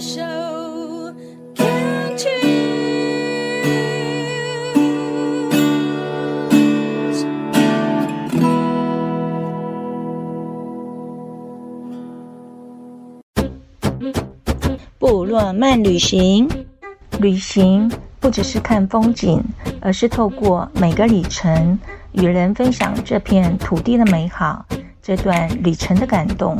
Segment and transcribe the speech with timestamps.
[0.00, 0.22] 手
[1.54, 2.30] ，Can't choose。
[14.98, 16.48] 部落漫旅行，
[17.20, 19.42] 旅行不只是看风景，
[19.82, 21.78] 而是透过每个里程，
[22.12, 24.64] 与人分享这片土地的美好，
[25.02, 26.56] 这段旅程的感动。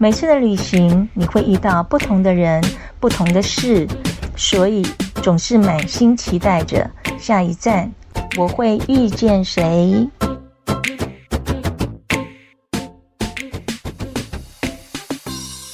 [0.00, 2.62] 每次的旅行，你会遇到不同的人、
[3.00, 3.84] 不同的事，
[4.36, 4.86] 所以
[5.24, 7.92] 总是满心期待着下一站
[8.38, 10.08] 我会遇见谁。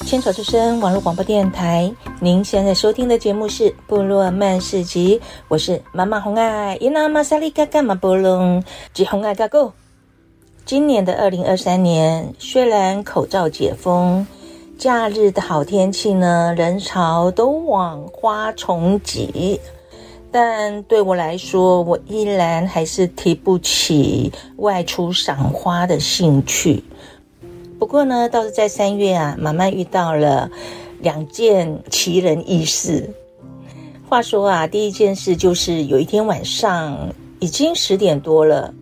[0.07, 9.71] 千草之声网络广播电台，您现在收听的节目是《部落漫市集》，我是妈妈红爱，伊娜玛萨利嘎嘎马波隆吉红爱嘎咕。
[10.65, 14.25] 今年的二零二三年，虽然口罩解封，
[14.79, 19.61] 假日的好天气呢，人潮都往花丛挤，
[20.31, 26.83] 但对我来说，我依然还是提不起外出赏花的兴趣。
[27.77, 30.49] 不过呢，倒是在三月啊，慢慢遇到了
[30.99, 33.07] 两件奇人异事。
[34.09, 38.73] 话说啊，第一件事就是有一天晚上，已经十点多了。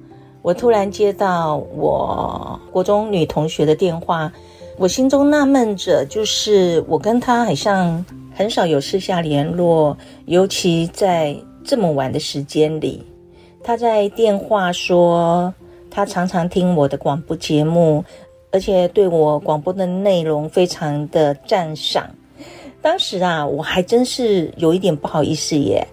[0.43, 4.29] 我突然接到我国中女同学的电话，
[4.77, 8.05] 我心中纳闷着，就是我跟她好像
[8.35, 11.33] 很少有私下联络，尤其在
[11.63, 13.01] 这么晚的时间里。
[13.63, 15.53] 她在电话说，
[15.89, 18.03] 她常常听我的广播节目，
[18.51, 22.05] 而且对我广播的内容非常的赞赏。
[22.81, 25.87] 当时啊，我还真是有一点不好意思耶。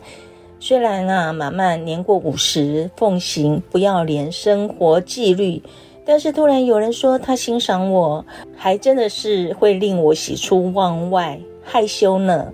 [0.63, 5.61] 虽然啊，马漫年过五十，奉行不要脸生活纪律，
[6.05, 8.23] 但是突然有人说他欣赏我，
[8.55, 12.53] 还真的是会令我喜出望外，害羞呢。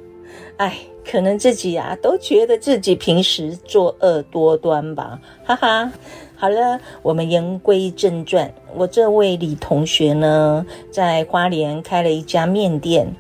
[0.57, 5.93] 哎，可能自己啊都觉得自己平时作恶多端吧，哈哈。
[6.37, 13.13] 好了，我们言归正传，我这位李同学呢，在花莲开了一家面店，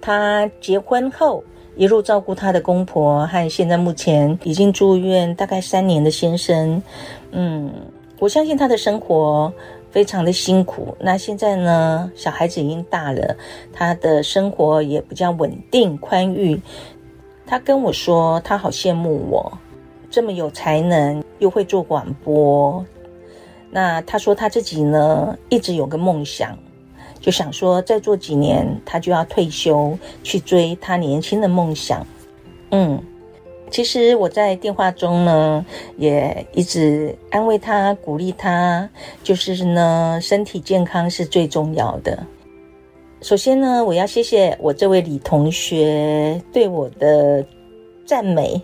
[0.00, 1.42] 他结婚后。
[1.78, 6.82] 一路照顾他的公婆和现在目前已经住院大概三年的先生，
[7.30, 7.72] 嗯，
[8.18, 9.52] 我相信他的生活
[9.92, 10.92] 非常的辛苦。
[10.98, 13.36] 那现在呢，小孩子已经大了，
[13.72, 16.60] 他的生活也比较稳定宽裕。
[17.46, 19.52] 他跟我说，他好羡慕我
[20.10, 22.84] 这么有才能又会做广播。
[23.70, 26.58] 那他说他自己呢，一直有个梦想。
[27.20, 32.06] 就想说，再做几年，他就要退休，去追他年轻的梦想。
[32.70, 33.02] 嗯，
[33.70, 35.64] 其实我在电话中呢，
[35.96, 38.88] 也一直安慰他、鼓励他，
[39.22, 42.24] 就是呢，身体健康是最重要的。
[43.20, 47.44] 首先呢，我要谢谢我这位李同学对我的
[48.06, 48.60] 赞美。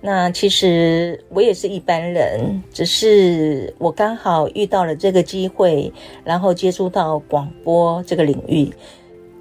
[0.00, 5.92] 那其实我也是一般人，只是我刚好遇到了这个机会，
[6.24, 8.72] 然后接触到广播这个领域。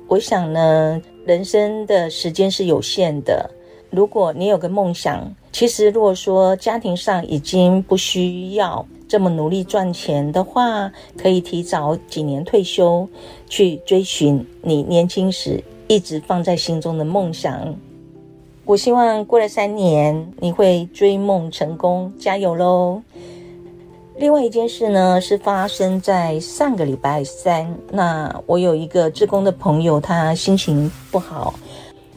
[0.07, 3.50] 我想呢，人生的时间是有限的。
[3.90, 13.07] 如果你有个梦想，其实如果说家庭上已经不需要这么努力赚钱的话，可以提早几年退休，
[13.47, 17.73] 去追寻你年轻时一直放在心中的梦想。
[18.68, 23.00] 我希望过了三年，你会追梦成功，加油喽！
[24.18, 27.78] 另外一件事呢，是发生在上个礼拜三。
[27.92, 31.53] 那我有一个志工的朋友，他心情不好，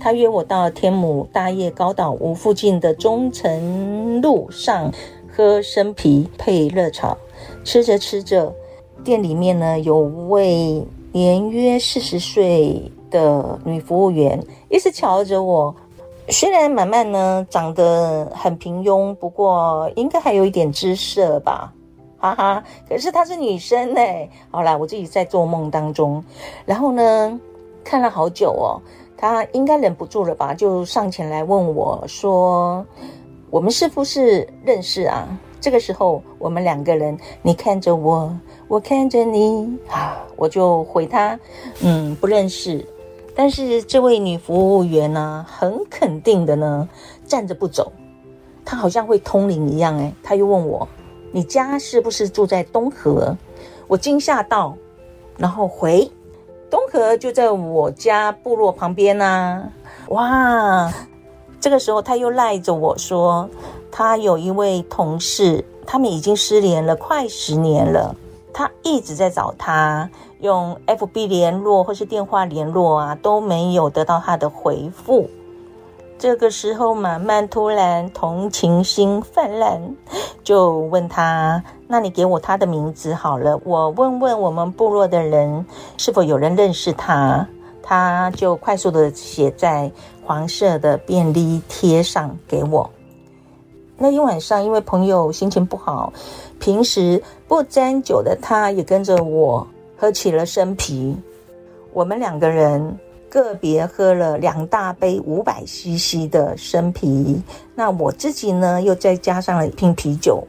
[0.01, 4.91] 他约我到天母大叶高岛屋附近的忠诚路上
[5.31, 7.15] 喝生啤配热炒。
[7.63, 8.51] 吃着吃着，
[9.05, 10.83] 店里面呢有位
[11.13, 15.77] 年约四十岁的女服务员，一直瞧着我。
[16.31, 21.73] 虽然马漫呢长得很平庸，不过应该还有一点姿色吧，
[22.19, 22.63] 哈哈。
[22.87, 26.23] 可是她是女生哎，好啦，我自己在做梦当中，
[26.67, 27.41] 然后呢
[27.83, 28.77] 看了好久哦，
[29.17, 32.85] 她应该忍不住了吧，就上前来问我说
[33.49, 35.27] ：“我们是不是认识啊？”
[35.61, 38.31] 这个时候我们两个人，你看着我，
[38.69, 41.41] 我看着你，啊，我就回她
[41.81, 42.87] ：“嗯，不认识。”
[43.41, 46.89] 但是这位女服务员呢，很肯定的呢，
[47.25, 47.93] 站着不走，
[48.65, 50.13] 她好像会通灵一样诶。
[50.25, 50.89] 她又问我
[51.31, 53.37] ：“你家是不是住在东河？”
[53.87, 54.77] 我惊吓到，
[55.37, 56.11] 然后回
[56.69, 59.71] ：“东河就在我家部落旁边啊。”
[60.11, 60.93] 哇！
[61.61, 63.49] 这个时候她又赖着我说
[63.89, 68.17] ：“她有一位同事，他们已经失联了快十年了，
[68.53, 75.29] 她一直在找他。”用 FB 联络或是电话联络啊，都没有得到他的回复。
[76.19, 79.81] 这个时候，满满突然同情心泛滥，
[80.43, 85.65] 就问他：“那你给我他的名字好了，我问问我们部落的人，
[85.97, 87.47] 是否有人认识他。”
[87.81, 89.91] 他就快速的写在
[90.23, 92.91] 黄色的便利贴上给我。
[93.97, 96.13] 那天晚上，因为朋友心情不好，
[96.61, 99.67] 平时不沾酒的他也跟着我
[99.99, 101.17] 喝起了生啤。
[101.93, 102.97] 我们两个人
[103.29, 107.43] 个别喝了两大杯五百 CC 的生啤，
[107.75, 110.47] 那我自己呢又再加上了一瓶啤酒，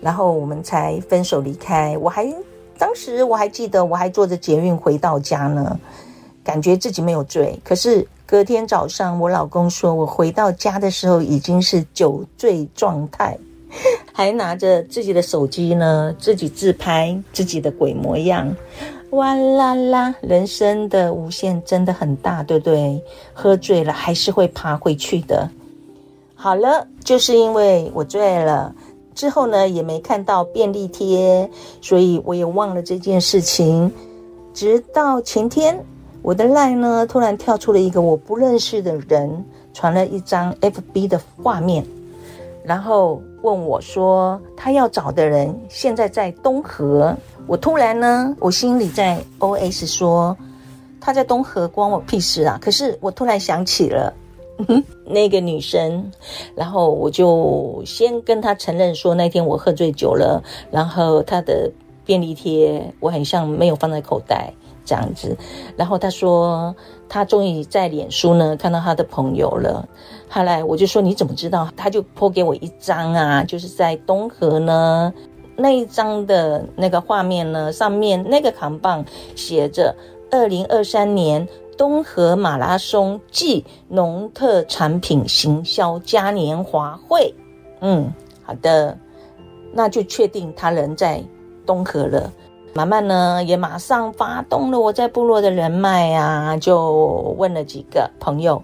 [0.00, 1.96] 然后我们才分手离开。
[1.98, 2.30] 我还
[2.78, 5.80] 当时我还记得，我还坐着捷运回到家呢。
[6.44, 13.36] 感觉自己没有醉，可是隔天早上，我老公说我回到家的时候已经是酒醉状态，
[14.12, 18.54] 还拿着自己的手机呢，自己自拍自己的鬼模样。
[19.10, 23.02] 哇啦啦，人生的无限真的很大，对不对？
[23.32, 25.48] 喝醉了还是会爬回去的。
[26.34, 28.74] 好了，就是因为我醉了，
[29.14, 31.48] 之后呢也没看到便利贴，
[31.80, 33.90] 所以我也忘了这件事情，
[34.52, 35.82] 直到前天。
[36.22, 41.86] 我的 LINE 呢，突然跳出了一个我不认识的人，传了一张 FB 的画面，
[42.66, 47.16] 然后问我说他要找的人现在在东河。
[47.46, 50.36] 我突然呢，我心里在 OS 说
[51.00, 52.58] 他在东河关我屁事啊！
[52.60, 54.12] 可是我突然想起了
[55.04, 56.10] 那个女生，
[56.56, 60.42] 然后我就先跟他承认说那天我喝醉酒了，
[60.72, 61.70] 然后他的
[62.04, 64.52] 便利贴我很像没有放在口袋。
[64.88, 65.36] 这样子，
[65.76, 66.72] 然后他说
[67.08, 69.88] 他终于在脸书呢看到他的朋友了。
[70.28, 71.68] 后来我就说你怎么知道？
[71.76, 75.12] 他就 po 给我一张啊，就是在东河呢
[75.56, 79.04] 那一张的那个画面呢，上面那个扛棒
[79.34, 79.94] 写着
[80.30, 81.46] “二零二三年
[81.78, 87.32] 东河马拉松暨农特产品行销嘉年华会”。
[87.80, 88.12] 嗯，
[88.42, 88.98] 好的，
[89.72, 91.22] 那就确定他人在
[91.64, 92.30] 东河了。
[92.76, 98.62] 马漫呢，也马上发动了我在部落的人脉啊，就问了几个朋友，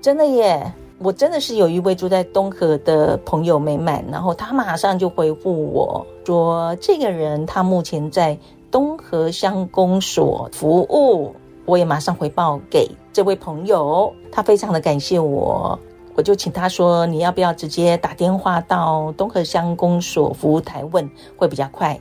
[0.00, 8.38] 真的耶，我真的是有一位住在东河的朋友美满，然后他马上就回复我说，这个人他目前在
[8.70, 11.36] 东河乡公所服务，
[11.66, 15.78] 我也马上回报给这位朋友，他非常的感谢我，
[16.14, 22.00] 我就请他说，你要不要直接打电话到东河乡公所服务台问，会比较快。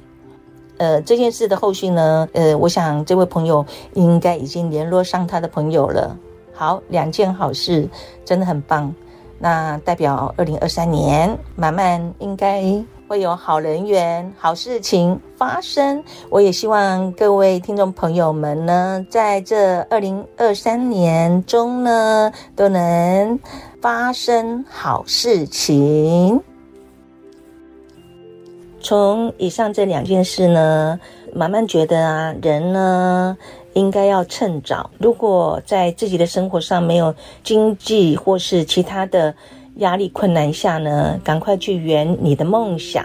[0.77, 6.15] 呃，这件事的后续呢，呃，我想这位朋友应该已经联络上他的朋友了。
[6.53, 7.87] 好，两件好事，
[8.23, 8.93] 真的很棒。
[9.37, 12.63] 那代表二零二三年，马漫应该
[13.07, 16.01] 会有好人缘、好事情发生。
[16.29, 23.37] 我也希望各位听众朋友们呢，在这二零二三年中呢，都能
[23.81, 26.41] 发生好事情。
[28.85, 30.99] 从以上这两件事呢，
[31.33, 33.35] 慢慢觉得啊，人呢
[33.73, 34.87] 应该要趁早。
[34.99, 37.11] 如果在自己的生活上没有
[37.43, 39.33] 经济或是其他的
[39.77, 43.03] 压力困难下呢，赶快去圆你的梦想。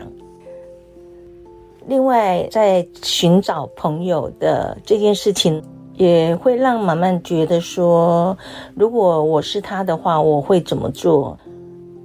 [1.86, 5.62] 另外，在寻找朋友的这件事情，
[5.94, 8.36] 也会让满满觉得说，
[8.74, 11.38] 如果我是他的话，我会怎么做？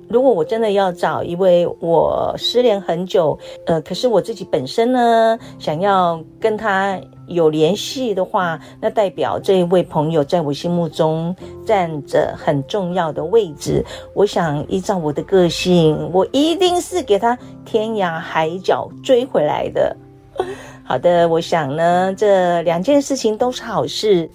[0.08, 11.36] 如果我真的要找一位我失联很久，呃，可是我自己本身呢，想要跟他有联系的话，那代表这一位朋友在我心目中
[11.66, 13.84] 占着很重要的位置。
[14.14, 19.98] 我想依照我的个性，我一定是给他天涯海角追回来的。
[20.86, 24.30] 好的，我想呢，这两件事情都是好事。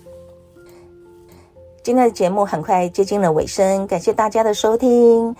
[1.82, 5.34] 今天的节目很快接近了尾声，感谢大家的收听。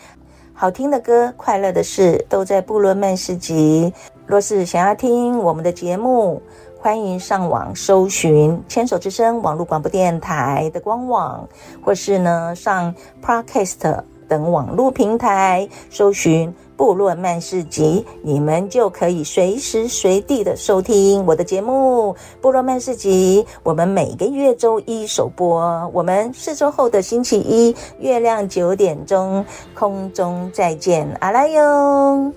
[0.60, 3.90] 好听的歌，快乐的事，都在部落漫市集。
[4.26, 6.42] 若是想要听我们的节目，
[6.78, 11.48] 欢迎上网搜寻牵手之声网络广播电台的官网，
[11.82, 16.54] 或是呢上 Podcast 等网络平台搜寻。
[16.80, 22.16] 部落曼市集，你们就可以随时随地的收听我的节目。
[22.40, 25.60] 部落曼市集，我们每个月周一首播，
[25.92, 29.44] 我们四周后的星期一月亮九点钟
[29.74, 32.32] 空中再见，阿拉哟。